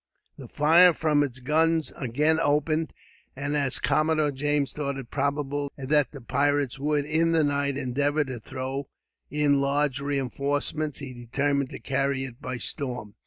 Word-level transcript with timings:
The 0.35 0.47
fire 0.47 0.93
from 0.93 1.21
its 1.21 1.37
guns 1.39 1.93
again 1.95 2.39
opened, 2.41 2.91
and 3.35 3.55
as 3.55 3.77
Commodore 3.77 4.31
James 4.31 4.73
thought 4.73 4.97
it 4.97 5.11
probable 5.11 5.71
that 5.77 6.09
the 6.11 6.21
pirates 6.21 6.79
would, 6.79 7.05
in 7.05 7.33
the 7.33 7.43
night, 7.43 7.77
endeavour 7.77 8.23
to 8.23 8.39
throw 8.39 8.87
in 9.29 9.61
large 9.61 9.99
reinforcements, 10.01 10.97
he 10.97 11.13
determined 11.13 11.69
to 11.69 11.79
carry 11.79 12.23
it 12.23 12.41
by 12.41 12.57
storm. 12.57 13.13